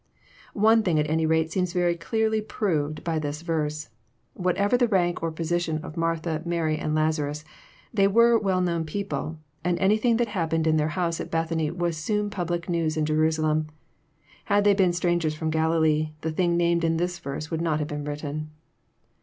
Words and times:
One 0.57 0.81
thing 0.81 0.97
at 0.97 1.07
any 1.07 1.27
rate 1.27 1.51
seems 1.51 1.73
very 1.73 1.95
clearly 1.95 2.41
proved 2.41 3.03
by 3.03 3.19
this 3.19 3.43
verse. 3.43 3.89
Whatever 4.33 4.73
was 4.73 4.79
the 4.79 4.87
rank 4.87 5.21
or 5.21 5.31
position 5.31 5.77
of 5.85 5.95
Martha, 5.95 6.41
Mary, 6.43 6.75
and 6.79 6.95
Lazarus, 6.95 7.45
they 7.93 8.07
were 8.07 8.35
well 8.39 8.61
known 8.61 8.83
people, 8.83 9.37
and 9.63 9.77
anything 9.77 10.17
that 10.17 10.29
happened 10.29 10.65
in 10.65 10.77
their 10.77 10.87
house 10.97 11.21
at 11.21 11.29
Bethany 11.29 11.69
was 11.69 11.97
soon 11.97 12.31
public 12.31 12.67
news 12.67 12.97
in 12.97 13.05
Jerusalem. 13.05 13.67
Had 14.45 14.63
they 14.63 14.73
been 14.73 14.91
strangers 14.91 15.35
fl'om 15.37 15.51
Galilee, 15.51 16.13
the 16.21 16.31
thing 16.31 16.57
named 16.57 16.83
in 16.83 16.97
this 16.97 17.19
verse 17.19 17.51
would 17.51 17.61
not 17.61 17.77
have 17.77 17.87
been 17.89 18.03
written. 18.05 18.49